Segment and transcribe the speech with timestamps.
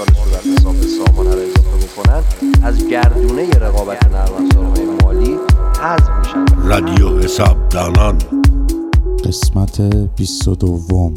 [0.00, 2.22] ارسال صورت حساب به سامانه را اضافه بکنن
[2.64, 5.36] از گردونه رقابت نرم افزارهای مالی
[5.80, 6.68] حذف میشن.
[6.68, 8.18] رادیو حسابدانان.
[9.24, 9.80] قسمت
[10.16, 11.14] 22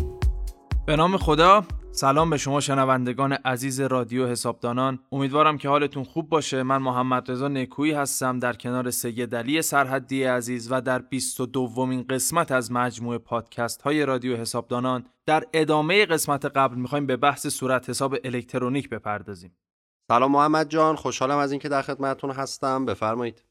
[0.86, 1.64] به نام خدا.
[1.96, 5.00] سلام به شما شنوندگان عزیز رادیو حسابدانان.
[5.12, 6.64] امیدوارم که حالتون خوب باشه.
[6.64, 12.06] من محمد رضا نکویی هستم در کنار سید علی سرحدی عزیز و در 22 دومین
[12.10, 15.06] قسمت از مجموعه پادکست های رادیو حسابدانان.
[15.26, 19.58] در ادامه قسمت قبل می‌خوایم به بحث صورت حساب الکترونیک بپردازیم.
[20.08, 20.96] سلام محمد جان.
[20.96, 22.86] خوشحالم از اینکه در خدمتتون هستم.
[22.86, 23.44] بفرمایید.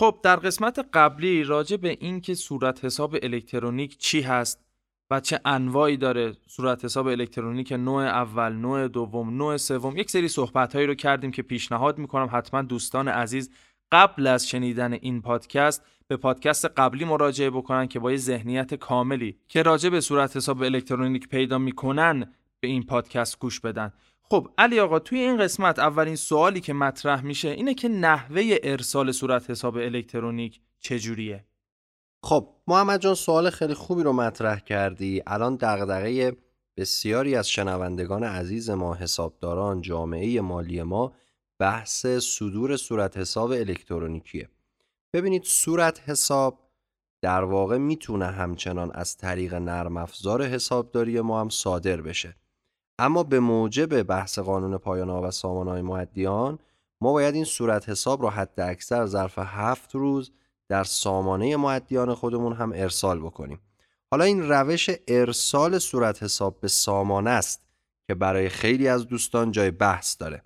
[0.00, 4.67] خب در قسمت قبلی راجع به اینکه صورت حساب الکترونیک چی هست
[5.10, 9.96] و چه انواعی داره صورت حساب الکترونیک نوع اول نوع دوم نوع سوم.
[9.96, 13.50] یک سری صحبت هایی رو کردیم که پیشنهاد می‌کنم حتما دوستان عزیز
[13.92, 19.36] قبل از شنیدن این پادکست به پادکست قبلی مراجعه بکنن که با یه ذهنیت کاملی
[19.48, 23.92] که راجع به صورت حساب الکترونیک پیدا می‌کنن به این پادکست گوش بدن.
[24.22, 29.12] خب علی آقا توی این قسمت اولین سوالی که مطرح میشه اینه که نحوه ارسال
[29.12, 31.44] صورت حساب الکترونیک چجوریه؟
[32.22, 35.22] خب محمد جان سوال خیلی خوبی رو مطرح کردی.
[35.26, 36.36] الان دغدغه
[36.76, 41.12] بسیاری از شنوندگان عزیز ما حسابداران جامعه مالی ما
[41.58, 44.48] بحث صدور صورت حساب الکترونیکیه.
[45.12, 46.58] ببینید صورت حساب
[47.22, 52.36] در واقع می‌تونه همچنان از طریق نرم افزار حسابداری ما هم صادر بشه.
[52.98, 56.58] اما به موجب بحث قانون پایان و سامانهای معدیان
[57.00, 60.32] ما باید این صورت حساب رو حد اکثر ظرف هفت روز
[60.68, 63.60] در سامانه معدیان خودمون هم ارسال بکنیم.
[64.10, 67.62] حالا این روش ارسال صورت حساب به سامانه است
[68.06, 70.42] که برای خیلی از دوستان جای بحث داره.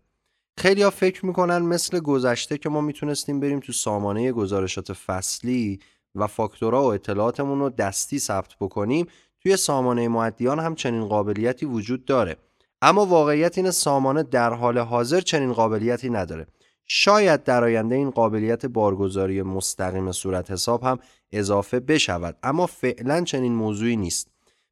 [0.58, 5.80] خیلی ها فکر می‌کنن مثل گذشته که ما می‌تونستیم بریم تو سامانه گزارشات فصلی
[6.14, 9.06] و فاکتورها و اطلاعاتمون رو دستی ثبت بکنیم
[9.40, 12.36] توی سامانه معدیان هم چنین قابلیتی وجود داره.
[12.82, 16.46] اما واقعیت این سامانه در حال حاضر چنین قابلیتی نداره.
[16.94, 20.98] شاید در آینده این قابلیت بارگذاری مستقیم صورت حساب هم
[21.32, 24.28] اضافه بشود اما فعلا چنین موضوعی نیست.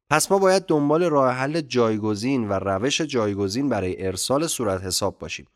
[0.09, 5.47] پس ما باید دنبال راه حل جایگزین و روش جایگزین برای ارسال صورت حساب باشیم.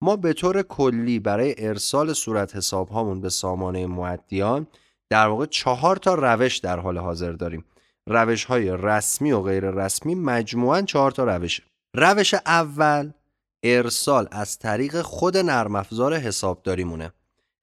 [0.00, 4.66] ما به طور کلی برای ارسال صورت حساب هامون به سامانه معدیان
[5.10, 7.64] در واقع چهار تا روش در حال حاضر داریم.
[8.06, 11.62] روش های رسمی و غیر رسمی مجموعاً چهار تا روشه.
[11.94, 13.10] روش اول
[13.64, 16.84] ارسال از طریق خود نرم افزار حسابداری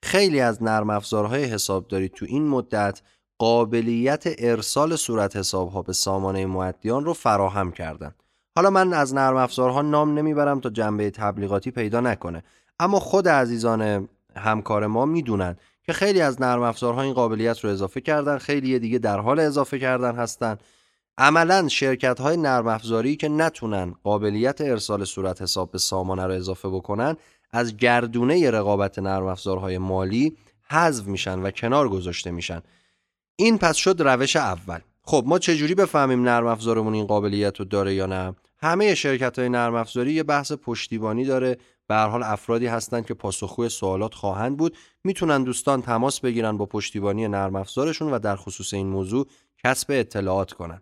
[0.03, 3.01] خیلی از نرم افزارهای حسابداری تو این مدت
[3.37, 8.15] قابلیت ارسال صورت حساب ها به سامانه معدیان رو فراهم کردن.
[8.55, 12.43] حالا من از نرم افزارها نام نمی‌برم تا جنبه تبلیغاتی پیدا نکنه.
[12.79, 18.01] اما خود عزیزان همکار ما می‌دونن که خیلی از نرم افزارها این قابلیت رو اضافه
[18.01, 20.57] کردن خیلی دیگه در حال اضافه کردن هستن.
[21.17, 26.69] عملا شرکت های نرم افزاری که نتونن قابلیت ارسال صورت حساب به سامانه رو اضافه
[26.69, 27.15] بکنن
[27.51, 30.37] از گردونه رقابت نرم افزارهای مالی
[30.69, 32.61] حذف میشن و کنار گذاشته میشن.
[33.35, 34.79] این پس شد روش اول.
[35.03, 39.49] خب ما چجوری بفهمیم نرم افزارمون این قابلیت رو داره یا نه؟ همه شرکت های
[39.49, 41.57] نرم افزاری یه بحث پشتیبانی داره.
[41.87, 44.77] به هر حال افرادی هستند که پاسخگوی سوالات خواهند بود.
[45.03, 49.27] می‌تونن دوستان تماس بگیرن با پشتیبانی نرم افزارشون و در خصوص این موضوع
[49.63, 50.81] کسب اطلاعات کنن.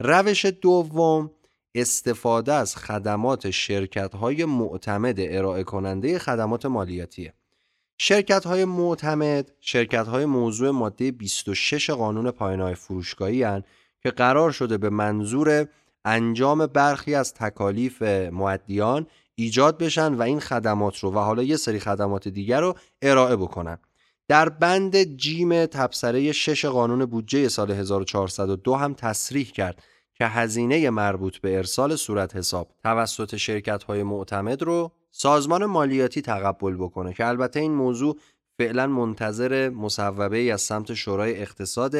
[0.00, 1.30] روش دوم
[1.74, 7.34] استفاده از خدمات شرکت های معتمد ارائه کننده خدمات مالیاتیه.
[7.98, 13.62] شرکت های معتمد شرکت های موضوع ماده 26 قانون پایانهای فروشگاهی هن
[14.02, 15.68] که قرار شده به منظور
[16.04, 21.80] انجام برخی از تکالیف معدیان ایجاد بشن و این خدمات رو و حالا یه سری
[21.80, 23.78] خدمات دیگر رو ارائه بکنن.
[24.28, 29.82] در بند جیم تبصره 6 قانون بودجه سال 1402 هم تصریح کرد
[30.14, 36.76] که هزینه مربوط به ارسال صورت حساب توسط شرکت های معتمد رو سازمان مالیاتی تقبل
[36.76, 38.18] بکنه که البته این موضوع
[38.58, 41.96] فعلا منتظر مصوبه ای از سمت شورای اقتصاد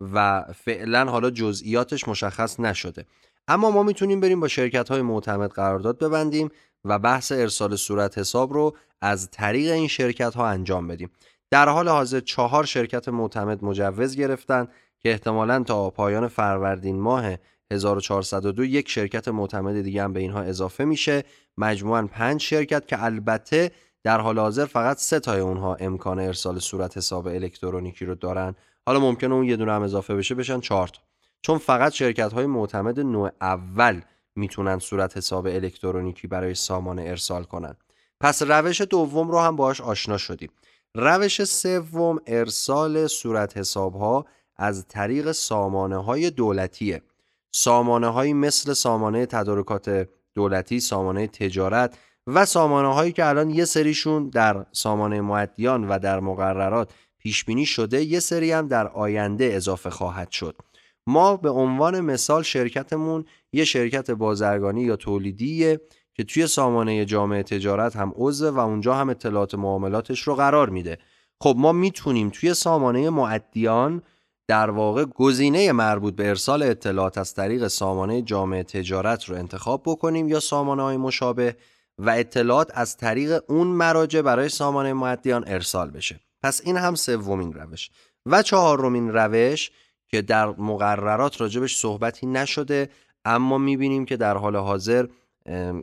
[0.00, 3.06] و فعلا حالا جزئیاتش مشخص نشده.
[3.48, 6.48] اما ما می‌تونیم بریم با شرکت های معتمد قرارداد ببندیم
[6.84, 11.10] و بحث ارسال صورت حساب رو از طریق این شرکت ها انجام بدیم.
[11.50, 14.68] در حال حاضر چهار شرکت معتمد مجوز گرفتن
[15.00, 17.36] که احتمالا تا پایان فروردین ماه
[17.70, 21.24] 1402 یک شرکت معتمد دیگه هم به اینها اضافه میشه.
[21.56, 23.70] مجموعا پنج شرکت که البته
[24.02, 28.54] در حال حاضر فقط سه تای اونها امکان ارسال صورت حساب الکترونیکی رو دارن.
[28.86, 31.00] حالا ممکنه اون یه دونه هم اضافه بشه بشن چهار تا.
[31.42, 34.00] چون فقط شرکت های معتمد نوع اول
[34.36, 37.76] می‌تونن صورت حساب الکترونیکی برای سامانه ارسال کنن.
[38.20, 40.50] پس روش دوم رو هم باهاش آشنا شدیم.
[40.94, 44.26] روش سوم ارسال صورت حساب ها
[44.56, 47.02] از طریق سامانه های دولتیه.
[47.52, 54.28] سامانه هایی مثل سامانه تدارکات دولتی سامانه تجارت و سامانه هایی که الان یه سریشون
[54.28, 59.90] در سامانه معدیان و در مقررات پیش بینی شده یه سری هم در آینده اضافه
[59.90, 60.56] خواهد شد.
[61.06, 65.80] ما به عنوان مثال شرکتمون یه شرکت بازرگانی یا تولیدیه
[66.14, 70.98] که توی سامانه جامعه تجارت هم عضو و اونجا هم اطلاعات معاملاتش رو قرار میده.
[71.40, 74.02] خب ما می‌تونیم توی سامانه معدیان
[74.48, 80.28] در واقع گزینه مربوط به ارسال اطلاعات از طریق سامانه جامعه تجارت رو انتخاب بکنیم
[80.28, 81.56] یا سامانه های مشابه
[81.98, 86.20] و اطلاعات از طریق اون مراجع برای سامانه معدیان ارسال بشه.
[86.42, 87.90] پس این هم سومین روش.
[88.26, 89.70] و چهارمین روش
[90.08, 92.90] که در مقررات راجبش صحبتی نشده
[93.24, 95.06] اما می‌بینیم که در حال حاضر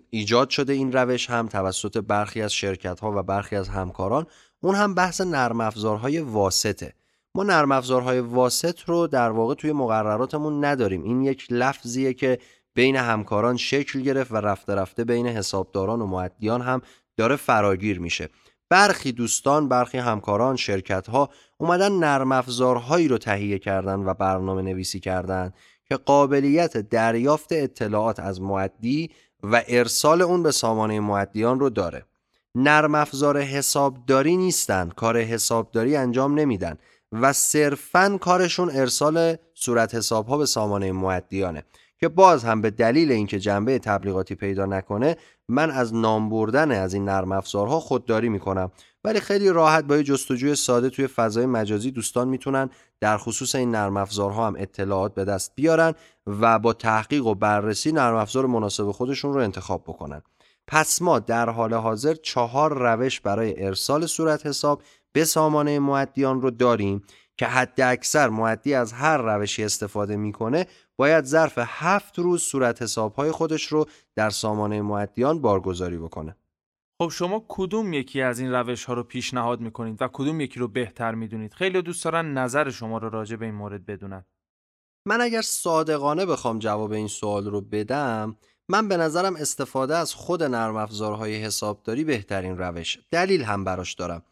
[0.09, 4.25] ایجاد شده این روش هم توسط برخی از شرکت ها و برخی از همکاران.
[4.59, 6.93] اون هم بحث نرم افزارهای واسطه.
[7.35, 11.03] ما نرم افزارهای واسط رو در واقع توی مقرراتمون نداریم.
[11.03, 12.39] این یک لفظیه که
[12.73, 16.81] بین همکاران شکل گرفت و رفته رفته بین حسابداران و معدیان هم
[17.17, 18.29] داره فراگیر میشه.
[18.69, 24.99] برخی دوستان برخی همکاران شرکت ها اومدن نرم افزارهایی رو تهیه کردن و برنامه نویسی
[24.99, 25.53] کردن
[25.85, 29.11] که قابلیت دریافت اطلاعات از معدی
[29.43, 32.05] و ارسال اون به سامانه معدیان رو داره.
[32.55, 36.77] نرم افزار حسابداری نیستن کار حسابداری انجام نمیدن
[37.11, 41.63] و صرفا کارشون ارسال صورت حساب ها به سامانه معدیانه
[41.99, 45.17] که باز هم به دلیل اینکه جنبه تبلیغاتی پیدا نکنه
[45.47, 48.71] من از نام بردن از این نرم افزارها خودداری می‌کنم.
[49.07, 52.69] ولی خیلی راحت با یه جستجوی ساده توی فضای مجازی دوستان می‌تونن
[52.99, 55.93] در خصوص این نرم افزارها هم اطلاعات به دست بیارن
[56.27, 60.21] و با تحقیق و بررسی نرم افزار مناسب خودشون رو انتخاب بکنن.
[60.67, 64.81] پس ما در حال حاضر چهار روش برای ارسال صورت حساب
[65.11, 67.01] به سامانه معدیان رو داریم
[67.37, 70.65] که حد اکثر معدی از هر روشی استفاده می‌کنه
[70.97, 76.35] باید ظرف هفت روز صورت حسابهای خودش رو در سامانه معدیان بارگذاری بکنه.
[77.01, 80.67] خب شما کدوم یکی از این روش ها رو پیشنهاد می‌کنید و کدوم یکی رو
[80.67, 84.25] بهتر می‌دونید؟ خیلی دوست دارن نظر شما رو راجع به این مورد بدونن.
[85.05, 88.37] من اگر صادقانه بخوام جواب این سوال رو بدم
[88.69, 92.97] من به نظرم استفاده از خود نرم افزارهای حسابداری بهترین روش.
[93.11, 94.23] دلیل هم براش دارم.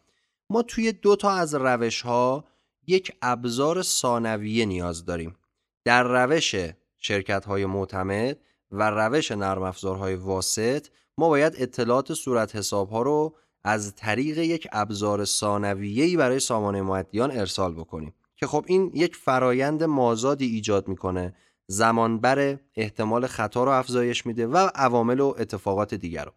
[0.50, 2.44] ما توی دو تا از روش ها
[2.86, 5.36] یک ابزار ثانویه نیاز داریم.
[5.84, 6.54] در روش
[6.98, 8.38] شرکت های معتمد
[8.70, 10.86] و روش نرم افزارهای واسط
[11.18, 13.34] ما باید اطلاعات صورت حساب ها رو
[13.64, 19.84] از طریق یک ابزار ثانویه‌ای برای سامانه معدیان ارسال بکنیم که خب این یک فرایند
[19.84, 21.34] مازادی ایجاد می‌کنه.
[21.68, 26.32] زمانبر احتمال خطا رو افزایش میده و عوامل و اتفاقات دیگر رو.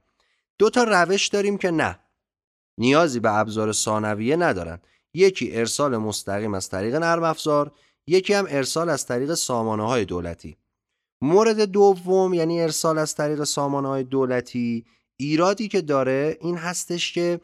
[0.57, 1.99] دو تا روش داریم که نه
[2.77, 4.79] نیازی به ابزار ثانویه ندارن.
[5.13, 7.71] یکی ارسال مستقیم از طریق نرم افزار
[8.07, 10.57] یکی هم ارسال از طریق سامانه های دولتی.
[11.21, 14.85] مورد دوم یعنی ارسال از طریق سامانه دولتی
[15.17, 17.39] ایرادی که داره این هستش که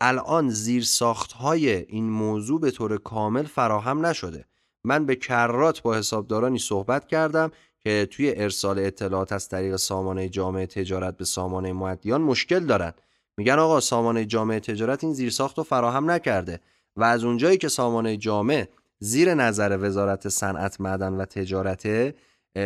[0.00, 4.44] الان زیر ساخت های این موضوع به طور کامل فراهم نشده.
[4.84, 7.50] من به کرات با حسابدارانی صحبت کردم
[7.80, 12.92] که توی ارسال اطلاعات از طریق سامانه جامعه تجارت به سامانه معدیان مشکل دارن.
[13.36, 16.60] میگن آقا سامانه جامعه تجارت این زیرساخت رو فراهم نکرده
[16.96, 18.68] و از اونجایی که سامانه جامعه
[18.98, 22.14] زیر نظر وزارت صنعت معدن و تجارته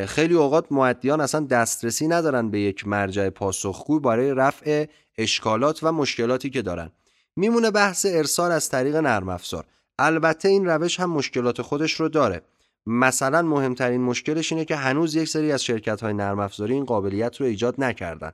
[0.06, 4.87] خیلی اوقات معدیان اصلا دسترسی ندارن به یک مرجع پاسخگو برای رفع
[5.19, 6.90] اشکالات و مشکلاتی که دارن.
[7.37, 9.64] میمونه بحث ارسال از طریق نرم افزار.
[9.99, 12.43] البته این روش هم مشکلات خودش رو داره.
[12.87, 17.37] مثلا مهمترین مشکلش اینه که هنوز یک سری از شرکت های نرم افزاری این قابلیت
[17.37, 18.33] رو ایجاد نکردن.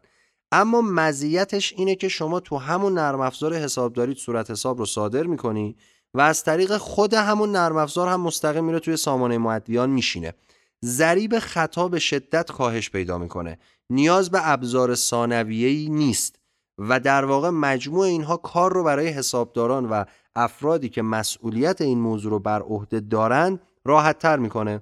[0.52, 5.76] اما مزیتش اینه که شما تو همون نرم افزار حسابداری صورت حساب رو صادر می‌کنی
[6.14, 10.34] و از طریق خود همون نرم افزار هم مستقیم میره توی سامانه معدیان میشینه.
[10.84, 13.58] ضریب خطا به شدت کاهش پیدا می‌کنه.
[13.90, 16.38] نیاز به ابزار ثانویه‌ای نیست
[16.78, 20.04] و در واقع مجموع اینها کار رو برای حسابداران و
[20.36, 24.80] افرادی که مسئولیت این موضوع رو بر عهده دارند راحت تر می‌کنه.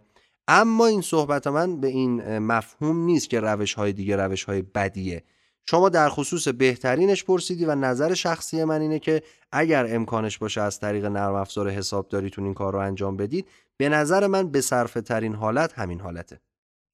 [0.48, 5.24] اما این صحبت من به این مفهوم نیست که روش های دیگه روش های بدیه.
[5.70, 9.22] شما در خصوص بهترینش پرسیدی و نظر شخصی من اینه که
[9.52, 14.26] اگر امکانش باشه از طریق نرم افزار حسابداریتون این کار رو انجام بدید به نظر
[14.26, 16.40] من به صرفه ترین حالت همین حالته.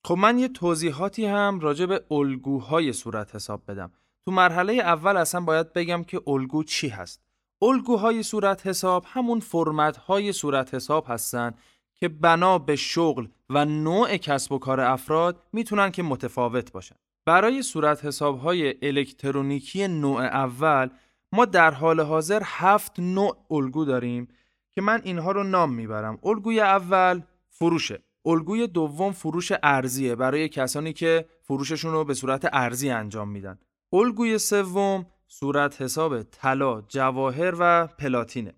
[0.07, 3.93] خب من یه توضیحاتی هم راجع به الگوهای صورت حساب بدم.
[4.25, 7.21] تو مرحله اول اصلا باید بگم که الگو چی هست.
[7.63, 11.55] الگوهای صورت حساب همون فرمت های صورت حساب هستن
[11.95, 16.97] که بنا به شغل و نوع کسب و کار افراد می‌تونن که متفاوت باشن.
[17.27, 20.91] برای صورت حساب های الکترونیکی نوع اول
[21.33, 24.29] ما در حال حاضر هفت نوع الگو داریم
[24.73, 30.93] که من اینها رو نام می‌برم الگوی اول فروشه الگوی دوم فروش ارزیه برای کسانی
[30.93, 33.59] که فروششون رو به صورت ارزی انجام میدن.
[33.93, 38.55] الگوی سوم صورت حساب طلا، جواهر و پلاتینه.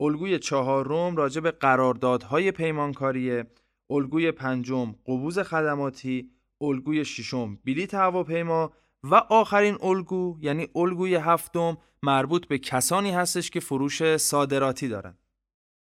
[0.00, 3.46] الگوی چهارم راجع به قراردادهای پیمانکاریه.
[3.90, 8.72] الگوی پنجم قبوز خدماتی، الگوی ششم بلیط هواپیما
[9.02, 15.18] و آخرین الگو یعنی الگوی هفتم مربوط به کسانی هستش که فروش صادراتی دارن.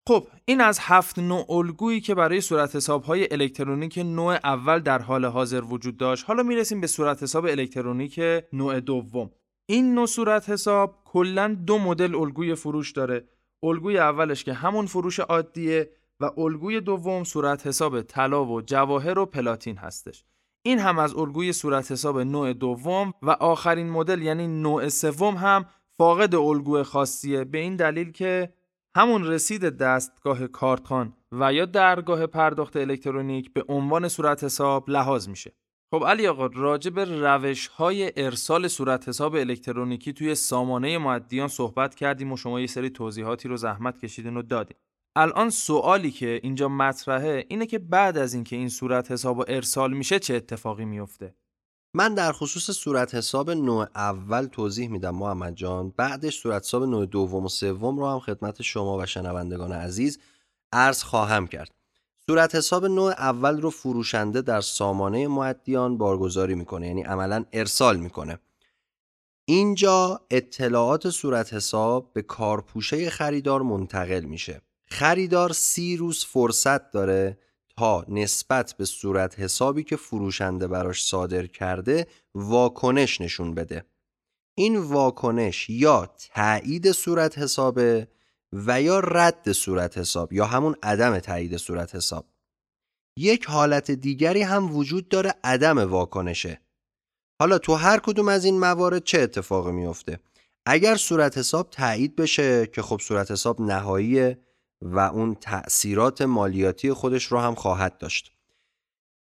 [0.07, 5.01] خب این از هفت نوع الگویی که برای صورت حساب های الکترونیک نوع اول در
[5.01, 6.25] حال حاضر وجود داشت.
[6.27, 8.19] حالا می‌رسیم به صورت حساب الکترونیک
[8.53, 9.31] نوع دوم.
[9.65, 13.27] این نوع صورت حساب کلا دو مدل الگوی فروش داره.
[13.63, 15.89] الگوی اولش که همون فروش عادیه
[16.19, 20.25] و الگوی دوم صورت حساب طلا و جواهر و پلاتین هستش.
[20.67, 25.65] این هم از الگوی صورت حساب نوع دوم و آخرین مدل یعنی نوع سوم هم
[25.97, 28.53] فاقد الگوی خاصیه به این دلیل که
[28.95, 35.51] همون رسید دستگاه کارتخان و یا درگاه پرداخت الکترونیک به عنوان صورت حساب لحاظ میشه.
[35.91, 41.95] خب علی آقا راجع به روش های ارسال صورت حساب الکترونیکی توی سامانه معدیان صحبت
[41.95, 44.77] کردیم و شما یه سری توضیحاتی رو زحمت کشیدین و دادیم.
[45.15, 50.19] الان سوالی که اینجا مطرحه اینه که بعد از اینکه این صورت حساب ارسال میشه
[50.19, 51.35] چه اتفاقی میفته؟
[51.93, 55.93] من در خصوص صورت حساب نوع اول توضیح میدم محمد جان.
[55.97, 60.19] بعدش صورت حساب نوع دوم و سوم رو هم خدمت شما و شنوندگان عزیز
[60.71, 61.71] عرض خواهم کرد.
[62.27, 68.39] صورت حساب نوع اول رو فروشنده در سامانه معدیان بارگذاری می‌کنه یعنی عملا ارسال می‌کنه.
[69.45, 74.61] اینجا اطلاعات صورت حساب به کارپوشه خریدار منتقل میشه.
[74.87, 77.37] خریدار سی روز فرصت داره
[77.77, 83.85] تا نسبت به صورت حسابی که فروشنده براش صادر کرده واکنش نشون بده.
[84.57, 88.07] این واکنش یا تایید صورت حسابه
[88.53, 92.25] و یا رد صورت حساب یا همون عدم تایید صورت حساب.
[93.17, 96.61] یک حالت دیگری هم وجود داره عدم واکنشه.
[97.39, 100.19] حالا تو هر کدوم از این موارد چه اتفاقی میفته
[100.65, 104.44] اگر صورت حساب تایید بشه که خب صورت حساب نهاییه
[104.85, 108.31] و اون تأثیرات مالیاتی خودش رو هم خواهد داشت.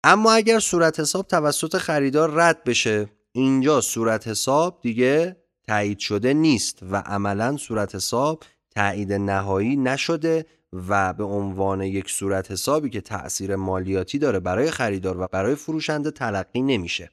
[0.04, 5.36] اما اگر صورت حساب توسط خریدار رد بشه اینجا صورت حساب دیگه
[5.68, 8.44] تایید شده نیست و عملا صورت حساب
[8.76, 15.20] تایید نهایی نشده و به عنوان یک صورت حسابی که تأثیر مالیاتی داره برای خریدار
[15.22, 17.12] و برای فروشنده تلقی نمیشه.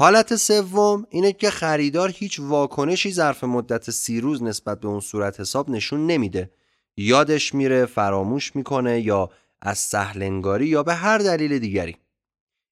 [0.00, 5.40] حالت سوم اینه که خریدار هیچ واکنشی ظرف مدت سی روز نسبت به اون صورت
[5.40, 6.50] حساب نشون نمیده.
[7.00, 9.30] یادش میره فراموش می‌کنه یا
[9.62, 11.96] از سهلنگاری یا به هر دلیل دیگری.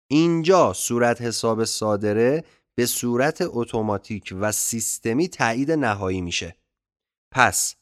[0.08, 2.44] اینجا صورت حساب صادره
[2.76, 6.56] به صورت اتوماتیک و سیستمی تایید نهایی میشه.
[7.32, 7.76] پس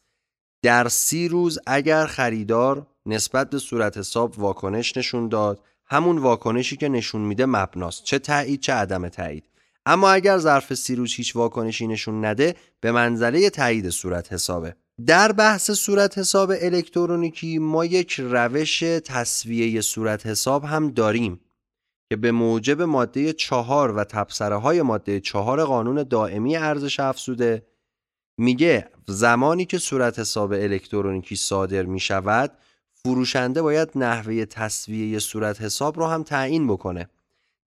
[0.63, 6.89] در سی روز اگر خریدار نسبت به صورت حساب واکنش نشون داد همون واکنشی که
[6.89, 8.03] نشون میده مبناست.
[8.03, 9.49] چه تایید چه عدم تایید.
[9.85, 14.75] اما اگر ظرف سی روز هیچ واکنشی نشون نده به منزله تایید صورت حسابه.
[15.05, 21.39] در بحث صورت حساب الکترونیکی ما یک روش تصویه صورت حساب هم داریم
[22.09, 27.67] که به موجب ماده چهار و تبصره های ماده چهار قانون دائمی ارزش افزوده.
[28.37, 32.51] میگه زمانی که صورت حساب الکترونیکی صادر می شود
[32.93, 37.09] فروشنده باید نحوه تصویه صورت حساب رو هم تعیین بکنه.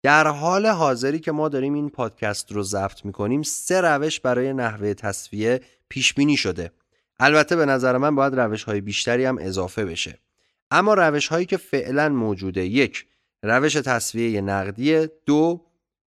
[0.04, 4.94] در حال حاضری که ما داریم این پادکست رو ضبط می‌کنیم سه روش برای نحوه
[4.94, 6.72] تصویه پیش بینی شده.
[7.20, 10.20] البته به نظر من باید روش های بیشتری هم اضافه بشه.
[10.72, 13.06] اما روش هایی که فعلا موجوده یک
[13.44, 15.66] روش تصویه نقدی دو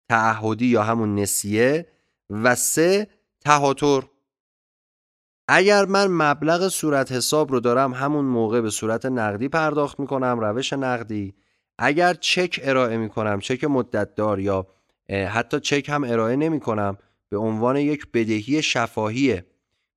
[0.08, 1.86] تعهدی یا همون نسیه
[2.30, 3.08] و سه
[3.40, 4.02] تهاتر.
[5.48, 10.72] اگر من مبلغ صورت حساب رو دارم همون موقع به صورت نقدی پرداخت می‌کنم روش
[10.72, 11.34] نقدی.
[11.78, 14.66] اگر چک ارائه می‌کنم چک مدت دار یا
[15.10, 19.46] حتی چک هم ارائه نمی کنم به عنوان یک بدهی شفاهیه.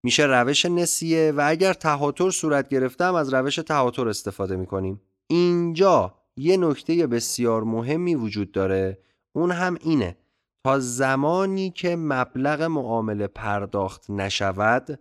[0.08, 5.02] میشه روش نسیه و اگر تهاتر صورت گرفتم از روش تهاتر استفاده می‌کنیم.
[5.28, 9.00] اینجا یه نکته بسیار مهمی وجود داره.
[9.36, 10.18] اون هم اینه.
[10.66, 15.00] تا زمانی که مبلغ معامله پرداخت نشود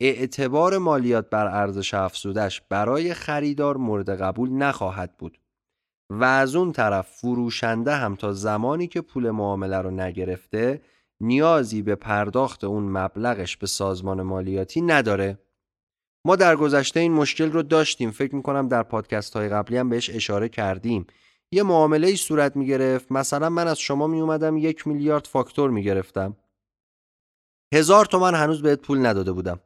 [0.00, 5.38] اعتبار مالیات بر ارزش افزودش برای خریدار مورد قبول نخواهد بود
[6.10, 10.80] و از اون طرف فروشنده هم تا زمانی که پول معامله رو نگرفته
[11.20, 15.38] نیازی به پرداخت اون مبلغش به سازمان مالیاتی نداره.
[16.26, 18.10] ما در گذشته این مشکل رو داشتیم.
[18.10, 21.06] فکر می‌کنم در پادکست های قبلی هم بهش اشاره کردیم.
[21.52, 23.12] یه معامله ای صورت می‌گرفت.
[23.12, 26.36] مثلا من از شما می اومدم یک میلیارد فاکتور می‌گرفتم.
[27.74, 29.60] هزار تومن هنوز بهت پول نداده بودم.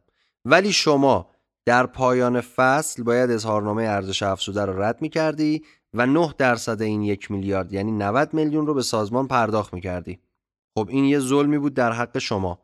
[0.44, 1.30] ولی شما
[1.66, 5.62] در پایان فصل باید اظهارنامه ارزش افزوده رو رد می کردی
[5.94, 10.18] و 9 درصد این یک میلیارد یعنی 90 میلیون رو به سازمان پرداخت می‌کردی.
[10.78, 12.58] خب این یه ظلمی بود در حق شما.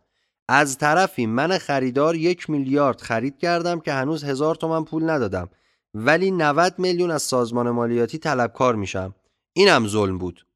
[0.49, 5.49] از طرفی من خریدار یک میلیارد خرید کردم که هنوز هزار تومن پول ندادم
[5.95, 9.15] ولی 90 میلیون از سازمان مالیاتی طلبکار میشم.
[9.53, 10.47] اینم ظلم بود.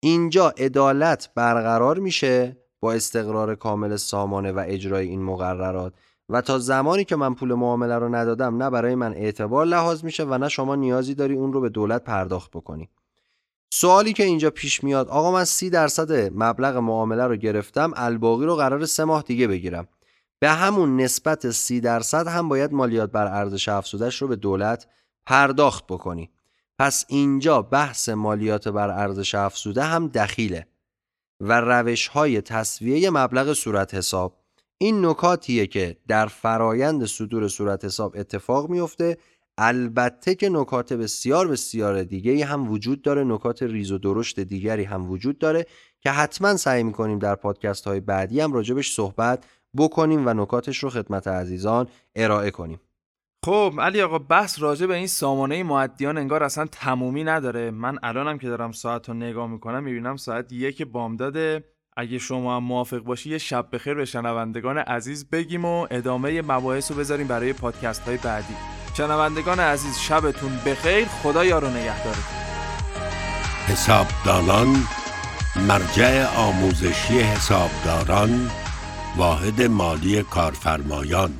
[0.00, 5.92] اینجا عدالت برقرار میشه با استقرار کامل سامانه و اجرای این مقررات
[6.28, 10.24] و تا زمانی که من پول معامله رو ندادم نه برای من اعتبار لحاظ میشه
[10.24, 12.88] و نه شما نیازی داری اون رو به دولت پرداخت بکنی.
[13.72, 18.56] سوالی که اینجا پیش میاد آقا من سی درصد مبلغ معامله رو گرفتم الباقی رو
[18.56, 19.88] قرار سه ماه دیگه بگیرم.
[20.40, 24.86] به همون نسبت سی درصد هم باید مالیات بر ارزش افزودش رو به دولت
[25.26, 26.30] پرداخت بکنی.
[26.78, 30.66] پس اینجا بحث مالیات بر ارزش افزوده هم دخیله
[31.40, 34.36] و روش های تصویه مبلغ صورت حساب.
[34.78, 39.18] این نکاتیه که در فرایند صدور صورت حساب اتفاق میفته
[39.62, 45.10] البته که نکات بسیار بسیار دیگه هم وجود داره نکات ریز و درشت دیگری هم
[45.10, 45.66] وجود داره
[46.00, 49.44] که حتما سعی می‌کنیم در پادکست های بعدی هم راجبش صحبت
[49.76, 52.80] بکنیم و نکاتش رو خدمت عزیزان ارائه کنیم.
[53.44, 57.70] خب علی آقا بحث راجع به این سامانه معدیان انگار اصلا تمومی نداره.
[57.70, 61.64] من الانم که دارم ساعت رو نگاه می‌کنم می‌بینم ساعت یک بامداده
[61.96, 66.90] اگه شما هم موافق باشی یه شب بخیر به شنوندگان عزیز بگیم و ادامه مباحث
[66.90, 68.79] رو بذاریم برای پادکست های بعدی.
[68.94, 71.08] شنوندگان عزیز شبتون بخیر.
[71.22, 72.24] خدا یارو نگهدارتون.
[73.68, 74.86] حسابدانان
[75.56, 78.50] مرجع آموزشی حسابداران
[79.16, 81.39] واحد مالی کارفرمایان.